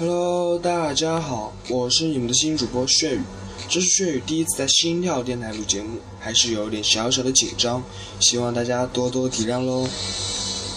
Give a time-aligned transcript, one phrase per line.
[0.00, 3.20] Hello，大家好，我是你们的新主播炫宇。
[3.68, 7.82] 这是炫宇第一次在心跳电台录节目，还是有点小小的紧张，
[8.20, 9.88] 希望大家多多体谅喽。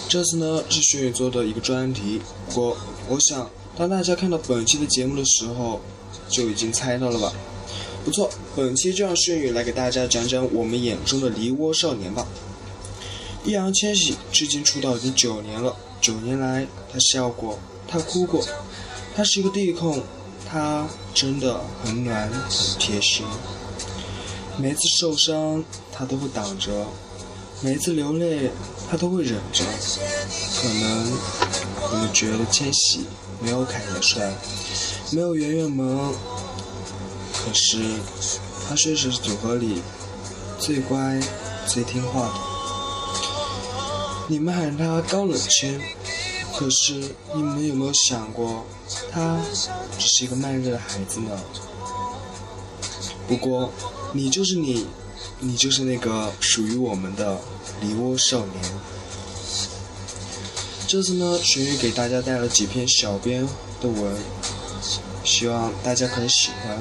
[0.08, 2.76] 这次呢是炫宇做的一个专题，不过
[3.08, 5.80] 我想当大家看到本期的节目的时候，
[6.28, 7.32] 就已经猜到了吧？
[8.04, 12.26] 不错，本期就让炫宇来给大家讲讲我们眼中的梨涡少年吧。
[13.44, 18.44] 易烊千玺至今出道已经九年了，九年来他笑过，他哭过，
[19.14, 20.02] 他是一个地控，
[20.48, 23.24] 他真的很暖很贴心。
[24.58, 26.86] 每次受伤他都会挡着，
[27.60, 28.50] 每次流泪
[28.90, 29.64] 他都会忍着。
[30.60, 31.06] 可能
[31.92, 33.06] 你们觉得千玺
[33.40, 34.32] 没有凯爷帅，
[35.10, 36.14] 没有圆圆萌。
[37.32, 37.78] 可是，
[38.68, 39.82] 他却是组合里
[40.58, 41.20] 最乖、
[41.66, 42.34] 最听话的。
[44.28, 45.80] 你们喊他高冷谦，
[46.54, 48.64] 可是你们有没有想过，
[49.10, 49.40] 他
[49.98, 51.30] 只是一个慢热的孩子呢？
[53.26, 53.70] 不过，
[54.12, 54.86] 你就是你，
[55.40, 57.40] 你就是那个属于我们的
[57.80, 58.62] 梨涡少年。
[60.86, 63.48] 这次呢，玄宇给大家带了几篇小编
[63.80, 64.14] 的文，
[65.24, 66.78] 希望大家可以喜欢。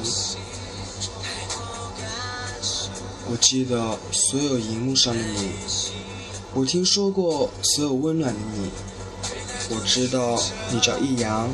[3.31, 5.51] 我记得所有荧幕上的你，
[6.53, 8.69] 我听说过所有温暖的你，
[9.73, 10.37] 我知道
[10.69, 11.49] 你叫易阳，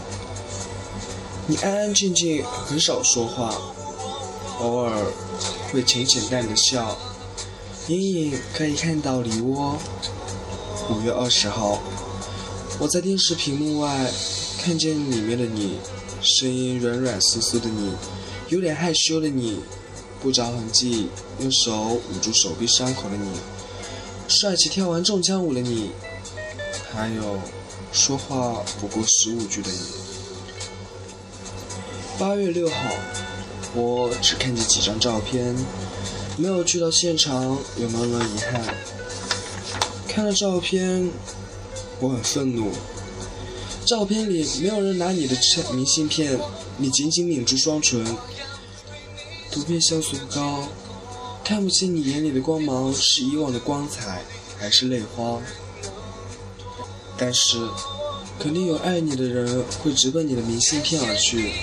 [1.46, 3.56] 你安安静静，很少说话，
[4.59, 4.92] 偶尔
[5.72, 6.98] 会浅浅淡的笑，
[7.88, 9.76] 隐隐可以看到梨涡。
[10.90, 11.80] 五月二十号，
[12.80, 14.12] 我在电视屏幕外
[14.64, 15.78] 看见里面的你，
[16.22, 17.94] 声音软软酥酥的你，
[18.50, 19.62] 有点害羞的你。
[20.20, 21.09] 不着痕迹，
[21.40, 23.30] 用手捂住手臂伤口的你；
[24.28, 25.92] 帅气跳完中枪舞的你；
[26.92, 27.40] 还有
[27.92, 29.78] 说话不过十五句的你。
[32.20, 32.75] 八月六号，
[33.74, 35.56] 我只看见几张照片，
[36.38, 38.62] 没有去到现场，有浓浓遗憾。
[40.08, 41.09] 看了照片，
[42.00, 42.72] 我很愤怒。
[43.86, 45.36] 照片里没有人拿你的
[45.74, 46.38] 明信片，
[46.78, 48.03] 你紧紧抿住双唇。
[49.52, 50.68] 图片像素不高，
[51.44, 54.22] 看不清你眼里的光芒是以往的光彩，
[54.58, 55.40] 还是泪花。
[57.17, 57.57] 但是，
[58.39, 61.53] 肯定有爱你的人会直奔你的明信片而去。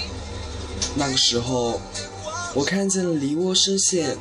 [0.97, 1.81] 那个时候，
[2.55, 4.17] 我看见了梨涡深陷，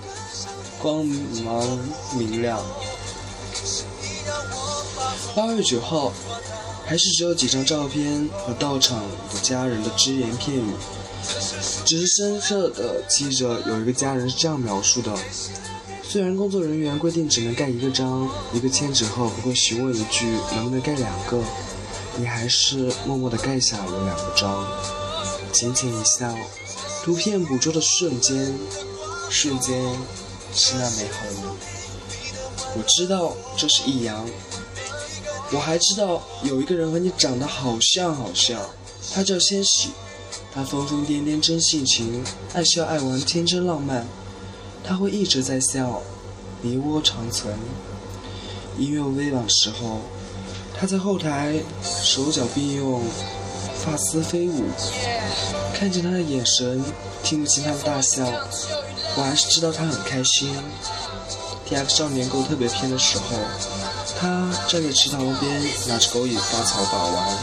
[0.79, 1.05] 光
[1.43, 1.79] 芒
[2.17, 2.63] 明亮。
[5.35, 6.13] 八月九号，
[6.85, 8.99] 还是只有几张照片和到场
[9.33, 10.71] 的家人的只言片语。
[11.85, 15.11] 只是深刻的记着，有一个家人是这样描述的：
[16.13, 21.43] 虽然工作人员规定只能盖一个章，一个签纸后不会询问一句能不能盖两个，
[22.17, 24.63] 你还是默默地盖下了两个章，
[25.51, 26.31] 浅浅一笑。
[27.03, 28.53] 图片捕捉的瞬间，
[29.31, 29.75] 瞬间
[30.53, 32.77] 是那美好的你。
[32.77, 34.23] 我知道这是易阳，
[35.51, 38.61] 我还知道有一个人和你长得好像好像，
[39.11, 39.89] 他叫千玺。
[40.53, 44.05] 他疯疯癫癫真性情，爱笑爱玩天真浪漫。
[44.83, 46.01] 他会一直在笑，
[46.61, 47.57] 梨涡长存。
[48.77, 50.01] 音乐微晚时候，
[50.77, 53.01] 他在后台手脚并用，
[53.83, 54.63] 发丝飞舞。
[55.73, 56.83] 看见他的眼神，
[57.23, 58.25] 听不清他的大笑，
[59.15, 60.53] 我还是知道他很开心。
[61.69, 63.37] 《TF 少年购》特别篇的时候，
[64.19, 67.37] 他站在池塘边，拿着狗尾巴草把玩。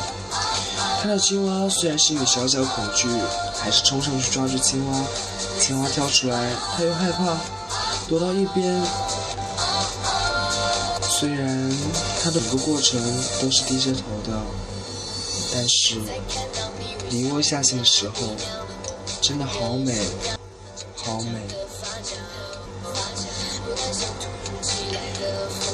[1.00, 3.08] 看到青蛙，虽然心里小小恐惧，
[3.54, 5.00] 还是冲上去抓住青蛙。
[5.60, 7.37] 青蛙跳出来，他又害怕，
[8.09, 8.82] 躲到一边。
[11.03, 11.71] 虽然
[12.22, 12.98] 他的整个过程
[13.41, 14.41] 都是低着头的，
[15.53, 15.97] 但是
[17.10, 18.15] 梨涡下线的时候，
[19.20, 19.94] 真的好美，
[20.97, 21.41] 好美。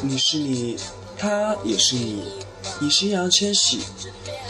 [0.02, 0.76] 你是你，
[1.16, 2.24] 他也是你，
[2.80, 3.80] 你是易烊千玺。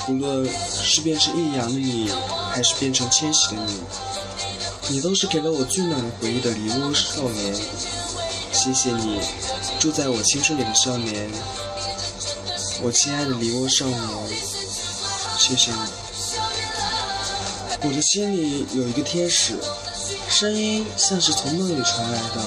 [0.09, 0.49] 无论
[0.83, 2.11] 是变成易烊的你，
[2.51, 3.81] 还是变成千玺的你，
[4.89, 7.55] 你都是给了我最暖回忆的梨涡少年。
[8.53, 9.21] 谢谢你，
[9.79, 11.31] 住在我青春里的少年，
[12.83, 13.99] 我亲爱的梨涡少年，
[15.39, 15.79] 谢谢你。
[17.83, 19.59] 我的心里有一个天使，
[20.29, 22.43] 声音像是从梦里传来的，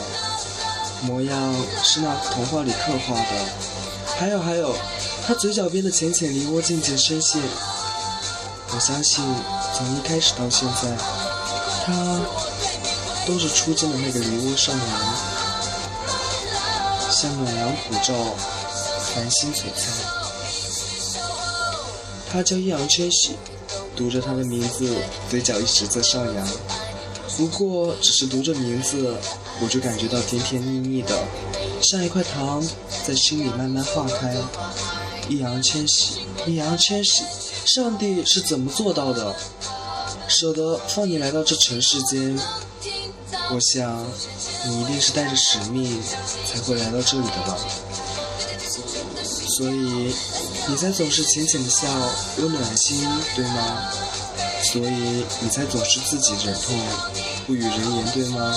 [1.04, 3.46] 模样是那童话里刻画的。
[4.18, 4.76] 还有还有。
[5.28, 7.40] 他嘴角边的浅浅梨涡渐渐深陷，
[8.74, 9.24] 我相信
[9.76, 10.98] 从一开始到现在，
[11.92, 12.22] 他
[13.26, 14.86] 都是初见的那个梨涡少年，
[17.12, 18.14] 像暖阳普照，
[19.14, 19.92] 繁星璀璨。
[22.32, 23.36] 他叫易烊千玺，
[23.96, 24.96] 读着他的名字，
[25.30, 26.48] 嘴角一直在上扬。
[27.38, 29.16] 不过，只是读着名字，
[29.62, 31.18] 我就感觉到甜甜蜜蜜的，
[31.82, 32.64] 像一块糖，
[33.08, 34.36] 在心里慢慢化开。
[35.28, 37.24] 易烊千玺，易烊千玺，
[37.66, 39.36] 上帝是怎么做到的？
[40.30, 42.40] 舍得放你来到这尘世间？
[43.52, 44.06] 我想，
[44.68, 46.00] 你一定是带着使命
[46.46, 47.58] 才会来到这里的吧。
[49.58, 50.14] 所以，
[50.68, 51.88] 你才总是浅浅的笑，
[52.38, 53.92] 又暖心，对吗？
[54.72, 56.80] 所以，你才总是自己忍痛，
[57.48, 58.54] 不与人言，对吗？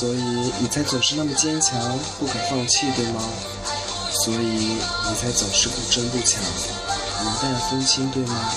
[0.00, 0.22] 所以，
[0.60, 1.78] 你才总是那么坚强，
[2.18, 3.22] 不肯放弃，对吗？
[4.24, 6.42] 所以，你才总是不争不抢，
[7.22, 8.50] 云淡风轻，对吗？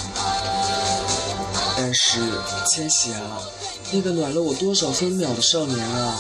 [1.84, 2.18] 但是，
[2.72, 3.42] 千玺啊。
[3.92, 6.18] 那个暖了我多少分秒的少年啊，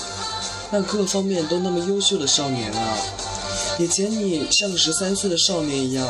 [0.69, 2.97] 那各方面都那么优秀的少年啊，
[3.79, 6.05] 以前你像个十三岁的少年一样，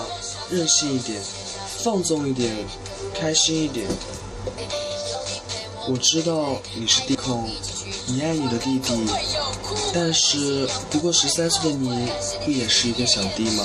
[0.49, 1.21] 任性一点，
[1.83, 2.51] 放纵一点，
[3.13, 3.87] 开心一点。
[5.87, 7.47] 我知道你是弟控，
[8.07, 9.05] 你爱你的弟弟，
[9.93, 12.09] 但是不过十三岁的你，
[12.43, 13.63] 不也是一个小弟吗？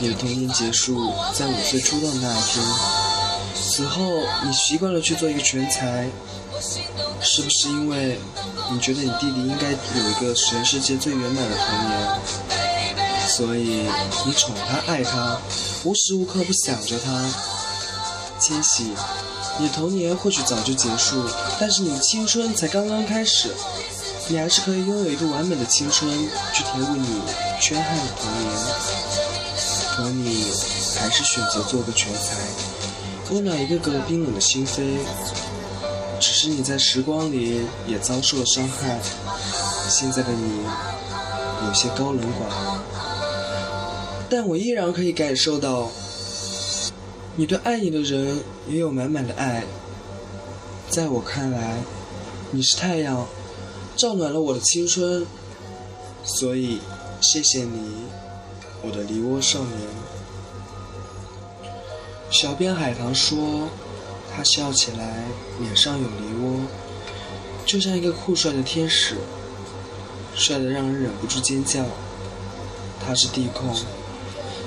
[0.00, 2.64] 你的童年结束在五岁出道那一天，
[3.70, 4.02] 此后
[4.44, 6.08] 你习惯了去做一个全才。
[7.22, 8.18] 是不是因为
[8.70, 13.86] 你觉得你弟弟应该有一个全世界最圆满的童年，所以
[14.26, 15.40] 你宠他爱他，
[15.84, 17.30] 无时无刻不想着他？
[18.38, 18.90] 千玺，
[19.58, 21.24] 你的童年或许早就结束，
[21.58, 23.54] 但是你的青春才刚刚开始，
[24.28, 26.10] 你还是可以拥有一个完美的青春，
[26.52, 27.22] 去填补你
[27.60, 28.52] 缺憾的童年。
[29.94, 30.46] 可你
[30.98, 32.36] 还是选择做个全才，
[33.30, 34.98] 温暖一个个冰冷的心扉。
[36.20, 39.00] 只是你在时光里也遭受了伤害，
[39.88, 40.62] 现在的你
[41.66, 42.78] 有些高冷寡淡，
[44.28, 45.90] 但我依然可以感受到，
[47.36, 48.38] 你对爱你的人
[48.68, 49.64] 也有满满的爱。
[50.90, 51.78] 在我看来，
[52.50, 53.26] 你是太阳，
[53.96, 55.26] 照暖了我的青春，
[56.22, 56.80] 所以
[57.22, 58.04] 谢谢你，
[58.82, 59.78] 我的梨窝少年。
[62.30, 63.68] 小编海棠说。
[64.32, 65.24] 他笑起来，
[65.58, 66.60] 脸上有梨窝，
[67.66, 69.16] 就像一个酷帅的天使，
[70.36, 71.84] 帅得让人忍不住尖叫。
[73.04, 73.74] 他是地控，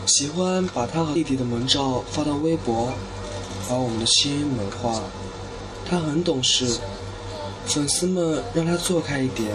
[0.05, 2.91] 喜欢把他和弟弟的萌照发到微博，
[3.69, 5.01] 把我们的心萌化。
[5.89, 6.77] 他很懂事，
[7.65, 9.49] 粉丝们让他坐开一点，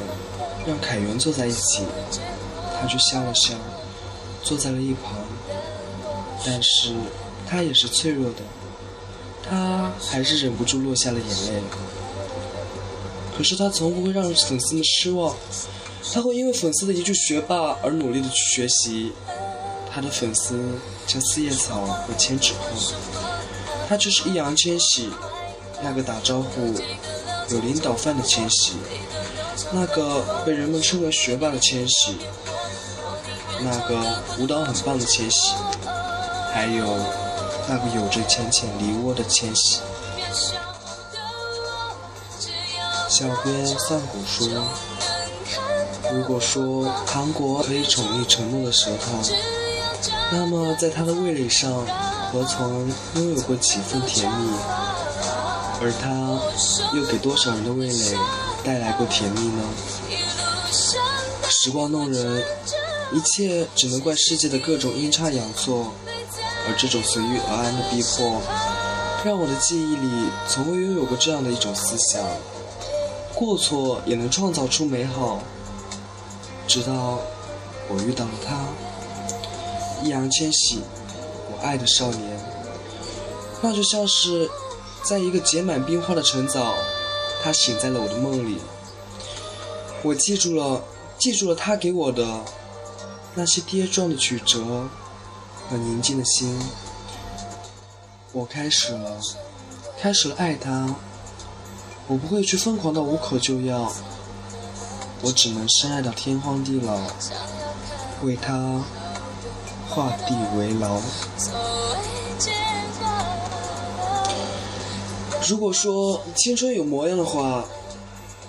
[0.66, 1.82] 让凯源坐在一起，
[2.81, 3.54] 他却笑了笑，
[4.43, 5.19] 坐在了一旁。
[6.46, 6.94] 但是
[7.49, 8.41] 他也是脆弱的。
[9.49, 11.62] 他还是忍不住落下了眼泪。
[13.35, 15.35] 可是他从不会让粉丝们失望，
[16.12, 19.12] 他会因为粉丝的一句“学霸”而努力的去学习。
[19.91, 20.61] 他的粉丝
[21.06, 22.95] 叫四叶草和千纸鹤，
[23.89, 25.09] 他就是易烊千玺，
[25.83, 26.75] 那个打招呼
[27.49, 28.75] 有领导范的千玺，
[29.73, 32.17] 那个被人们称为学霸的千玺，
[33.62, 35.55] 那个舞蹈很棒的千玺，
[36.53, 37.27] 还有。
[37.69, 39.81] 那个有着浅浅梨窝的千玺。
[43.11, 44.49] 小编散骨说
[46.12, 49.20] ：“如果说糖果可以宠溺承诺的舌头，
[50.33, 51.85] 那么在它的味蕾上，
[52.33, 54.50] 何曾拥有过几分甜蜜？
[55.81, 56.40] 而它
[56.97, 58.16] 又给多少人的味蕾
[58.64, 59.62] 带来过甜蜜呢？
[61.50, 62.45] 时光弄人，
[63.12, 65.92] 一切只能怪世界的各种阴差阳错。”
[66.67, 68.43] 而这种随遇而安的逼迫，
[69.25, 72.23] 让我的记忆里从未拥有过这样的一种思想：
[73.35, 75.41] 过错也能创造出美好。
[76.67, 77.19] 直到
[77.88, 78.67] 我遇到了他，
[80.03, 80.83] 易烊千玺，
[81.50, 82.38] 我爱的少年。
[83.62, 84.49] 那就像是
[85.03, 86.75] 在一个结满冰花的晨早，
[87.43, 88.59] 他醒在了我的梦里。
[90.03, 90.85] 我记住了，
[91.19, 92.45] 记住了他给我的
[93.35, 94.87] 那些跌撞的曲折。
[95.70, 96.58] 和宁静的心，
[98.32, 99.20] 我开始了，
[100.00, 100.94] 开始了爱他。
[102.06, 103.92] 我不会去疯狂到无可救药，
[105.20, 106.98] 我只能深爱到天荒地老，
[108.22, 108.80] 为他
[109.90, 110.98] 画地为牢。
[115.46, 117.62] 如果说青春有模样的话，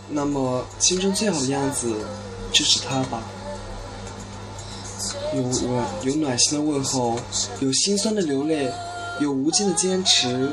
[0.07, 1.93] 那么青春最好的样子
[2.53, 3.21] 就是他吧。
[5.33, 7.19] 有温有暖心的问候，
[7.59, 8.71] 有心酸的流泪，
[9.19, 10.51] 有无尽的坚持，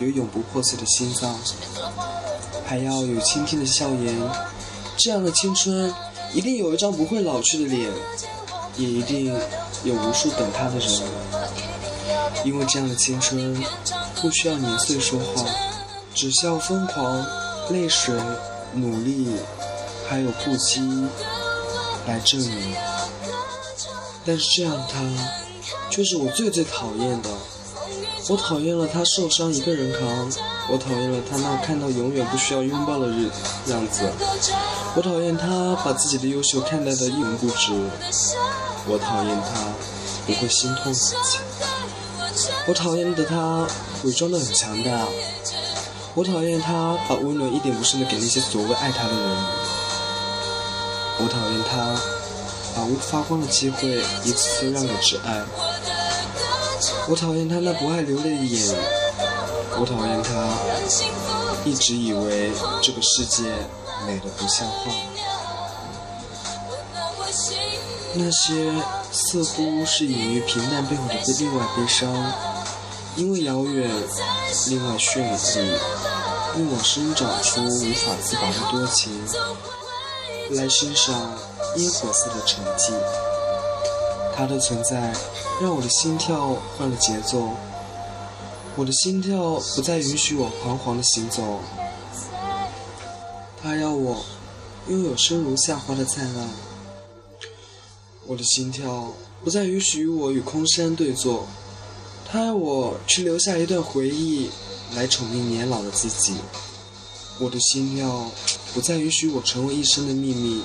[0.00, 1.38] 有永不破碎的心脏，
[2.66, 4.14] 还要有倾听的笑颜。
[4.96, 5.94] 这样的青春，
[6.34, 7.88] 一定有一张不会老去的脸，
[8.76, 9.32] 也一定
[9.84, 10.90] 有无数等他的人。
[12.44, 13.56] 因为这样的青春，
[14.20, 15.44] 不需要年岁说话，
[16.14, 17.24] 只需要疯狂、
[17.70, 18.14] 泪水、
[18.74, 19.28] 努力，
[20.08, 21.06] 还有不羁
[22.06, 22.74] 来证明。
[24.28, 25.00] 但是这样他，
[25.88, 27.30] 却是我最最讨厌的。
[28.28, 30.30] 我讨厌了他受伤一个人扛，
[30.70, 33.30] 我讨厌了他那看到永远不需要拥抱的日
[33.68, 34.02] 样子，
[34.94, 37.72] 我讨厌他把自己的优秀看待的一文不值，
[38.86, 39.72] 我讨厌他
[40.26, 41.38] 不会心痛自己，
[42.66, 43.66] 我讨厌的他
[44.04, 45.08] 伪装的很强大，
[46.12, 49.36] 我讨厌他把温暖一点不剩的给那些所谓爱他的人，
[51.20, 51.98] 我讨厌他
[52.78, 55.42] 把无发光的机会一次次让给挚爱。
[57.08, 58.76] 我讨厌他那不爱流泪的眼，
[59.80, 60.48] 我讨厌他
[61.64, 63.42] 一直以为这个世界
[64.06, 64.92] 美得不像话。
[68.14, 68.72] 那些
[69.10, 72.32] 似乎是隐于平淡背后的另外悲伤，
[73.16, 73.90] 因为遥远，
[74.68, 75.78] 另外绚丽，
[76.54, 79.12] 令我生长出无法自拔的多情，
[80.50, 81.38] 来欣赏
[81.76, 82.92] 烟火色的沉寂。
[84.34, 85.14] 它的存在。
[85.60, 87.50] 让我的心跳换了节奏，
[88.76, 91.58] 我的心跳不再允许我彷徨的行走。
[93.60, 94.24] 他要我
[94.88, 96.48] 拥有生如夏花的灿烂，
[98.24, 99.08] 我的心跳
[99.42, 101.44] 不再允许我与空山对坐。
[102.24, 104.48] 他要我去留下一段回忆
[104.94, 106.36] 来宠溺年老的自己，
[107.40, 108.30] 我的心跳
[108.74, 110.62] 不再允许我成为一生的秘密，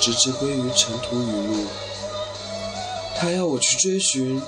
[0.00, 1.66] 直至归于尘土雨露。
[3.16, 4.40] 他要我去追寻，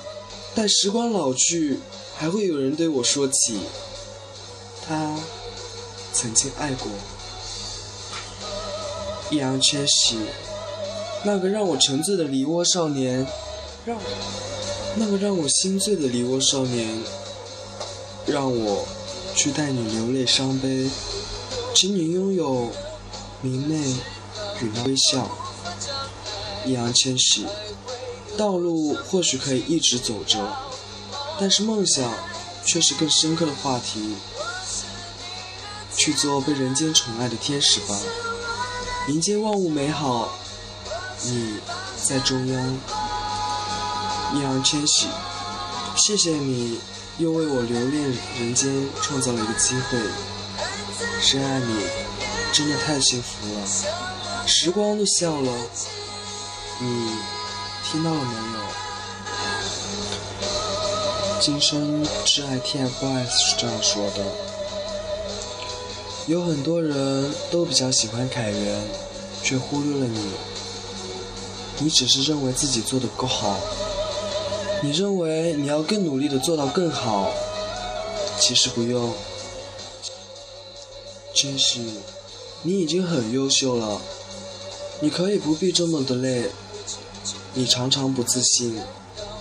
[0.54, 1.80] 待时光老去，
[2.16, 3.60] 还会有人对我说起，
[4.86, 5.16] 他
[6.12, 6.90] 曾经爱过。
[9.30, 10.18] 易烊千玺，
[11.24, 13.24] 那个让我沉醉的梨涡少年，
[13.84, 13.96] 让
[14.96, 16.88] 那个让我心醉的梨涡少年，
[18.26, 18.84] 让我
[19.36, 20.90] 去带你流泪伤悲，
[21.74, 22.70] 请你拥有
[23.40, 23.76] 明媚
[24.60, 25.30] 与微笑，
[26.64, 27.46] 易烊千玺。
[28.36, 30.56] 道路或许可以一直走着，
[31.38, 32.12] 但是梦想
[32.64, 34.14] 却是更深刻的话题。
[35.96, 37.98] 去做被人间宠爱的天使吧，
[39.08, 40.30] 迎接万物美好。
[41.22, 41.58] 你
[42.02, 42.78] 在中央，
[44.34, 45.08] 易烊千玺，
[45.96, 46.80] 谢谢你
[47.18, 49.98] 又为我留恋人间创造了一个机会。
[51.22, 51.86] 深爱你，
[52.52, 53.66] 真的太幸福了。
[54.46, 55.52] 时光都笑了，
[56.80, 57.12] 你。
[57.90, 58.60] 听到了没有？
[61.40, 64.24] 今生挚爱 TFBOYS 是这样说的。
[66.26, 68.80] 有很多人都比较喜欢凯源，
[69.42, 70.30] 却忽略了你。
[71.78, 73.58] 你只是认为自己做的不够好，
[74.82, 77.32] 你认为你要更努力的做到更好。
[78.38, 79.12] 其实不用，
[81.34, 81.80] 真是，
[82.62, 84.00] 你已经很优秀了，
[85.00, 86.50] 你可以不必这么的累。
[87.54, 88.80] 你常常不自信，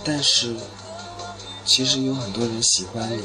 [0.02, 0.56] 但是
[1.64, 3.22] 其实有很多人喜欢你，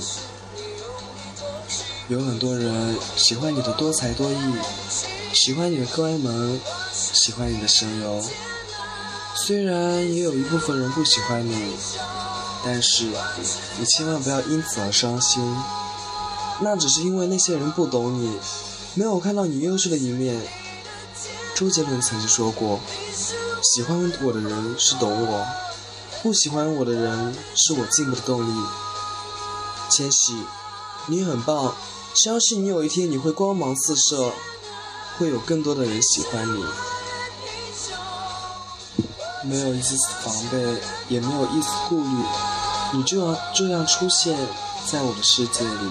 [2.07, 4.38] 有很多人喜欢你的多才多艺，
[5.34, 6.60] 喜欢你的乖萌，
[6.93, 8.24] 喜欢你的神游。
[9.36, 11.75] 虽然也有一部分人不喜欢你，
[12.63, 13.05] 但是
[13.79, 15.41] 你千万不要因此而伤心，
[16.62, 18.39] 那只是因为那些人不懂你，
[18.93, 20.41] 没有看到你优秀的一面。
[21.55, 22.79] 周杰伦曾经说过。
[23.62, 25.45] 喜欢我的人是懂我，
[26.21, 28.63] 不喜欢我的人是我进步的动力。
[29.89, 30.35] 千玺，
[31.07, 31.74] 你很棒，
[32.13, 34.31] 相信你有一天你会光芒四射，
[35.17, 36.63] 会有更多的人喜欢你。
[39.43, 40.57] 没有一丝丝防备，
[41.07, 42.24] 也没有一丝顾虑，
[42.93, 44.38] 你就要这样出现
[44.91, 45.89] 在我的世界里，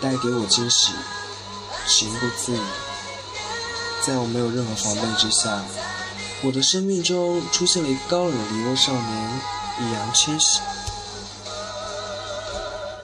[0.00, 0.92] 带给我惊喜，
[1.86, 2.60] 情不自已。
[4.04, 5.64] 在我没有任何防备之下。
[6.42, 9.40] 我的生命中出现了一个高冷的梨涡少年
[9.80, 10.60] 易烊千玺。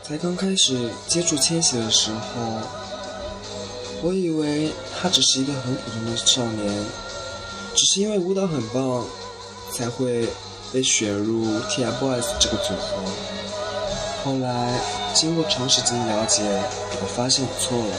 [0.02, 2.61] 才刚开始接触千玺的时候，
[4.02, 4.70] 我以为
[5.00, 6.84] 他只是一个很普通的少年，
[7.75, 9.06] 只是因为舞蹈很棒，
[9.72, 10.28] 才会
[10.70, 13.02] 被选入 TFBOYS 这个组合。
[14.24, 14.80] 后来
[15.14, 16.42] 经过长时间的了解，
[17.00, 17.94] 我发现我错了。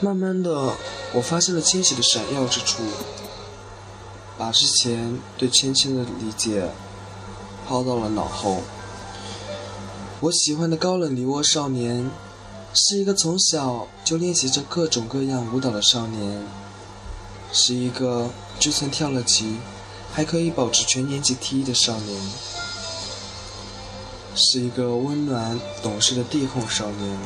[0.00, 0.72] 慢慢的。
[1.12, 2.84] 我发现了千玺的闪耀之处，
[4.38, 6.70] 把之前对芊芊的理解
[7.66, 8.62] 抛到了脑后。
[10.20, 12.08] 我喜欢的高冷梨涡少年，
[12.72, 16.46] 是一个从小就练习着各种各样舞蹈的少年，
[17.52, 18.30] 是一个
[18.60, 19.56] 就算跳了级，
[20.12, 22.22] 还可以保持全年级第一的少年。
[24.34, 27.18] 是一个温暖懂事的地控少年，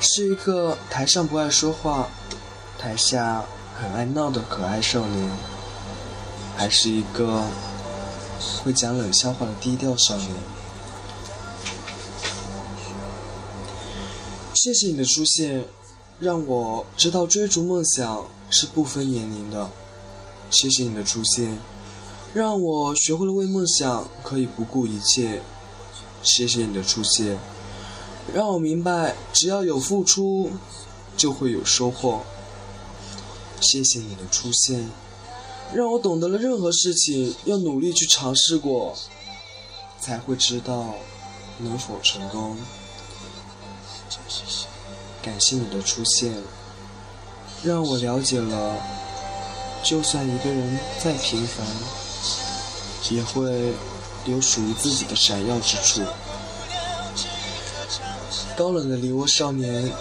[0.00, 2.08] 是一个台上不爱说话，
[2.78, 3.44] 台下
[3.78, 5.30] 很爱闹的可爱少年，
[6.56, 7.42] 还是一个
[8.62, 10.30] 会讲冷笑话的低调少年。
[14.54, 15.64] 谢谢你的出现，
[16.18, 19.68] 让我知道追逐梦想是不分年龄的。
[20.50, 21.58] 谢谢你的出现。
[22.36, 25.40] 让我学会了为梦想可以不顾一切。
[26.22, 27.38] 谢谢你的出现，
[28.34, 30.50] 让我明白只要有付出，
[31.16, 32.20] 就会有收获。
[33.62, 34.90] 谢谢你的出现，
[35.72, 38.94] 让我懂得了任何事情要努力去尝试过，
[39.98, 40.94] 才会知道
[41.56, 42.54] 能否成功。
[45.22, 46.34] 感谢你的出现，
[47.62, 48.76] 让我了解了，
[49.82, 52.05] 就算一个人再平凡。
[53.10, 53.72] 也会
[54.24, 56.02] 有属于自己的闪耀之处。
[58.56, 59.92] 高冷的梨窝少年，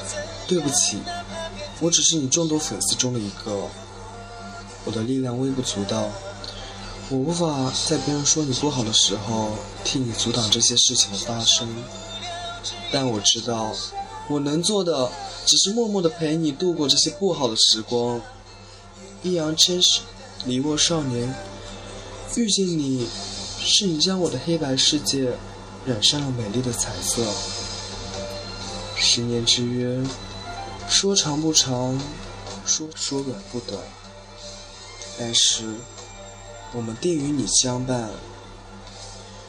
[0.48, 0.98] 对不起，
[1.80, 3.68] 我只是你众多粉丝中的一个，
[4.86, 6.10] 我的力量微不足道，
[7.10, 9.52] 我无法在别人说你不好的时候
[9.84, 11.68] 替你阻挡这些事情的发生。
[12.92, 13.74] 但我知道，
[14.30, 15.12] 我能做的
[15.46, 18.22] 只是默默的陪你度过这些不好的时光。
[19.22, 20.02] 易烊千玺，
[20.46, 21.36] 梨窝少年。
[22.36, 23.08] 遇见你，
[23.60, 25.32] 是你将我的黑白世界
[25.86, 27.26] 染上了美丽的彩色。
[28.98, 30.06] 十年之约，
[30.90, 31.98] 说长不长，
[32.66, 33.82] 说说短不短，
[35.18, 35.64] 但是
[36.74, 38.10] 我们定与你相伴，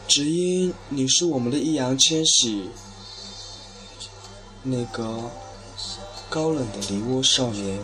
[0.06, 2.70] 只因你是我们的易烊千玺，
[4.62, 5.28] 那个
[6.30, 7.80] 高冷的梨涡少年。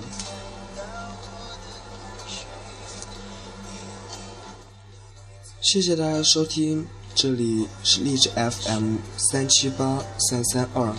[5.72, 10.94] 谢谢大家收听，这里是荔枝 FM 三七八三三二，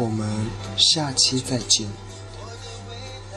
[0.00, 0.26] 我们
[0.78, 1.86] 下期再见。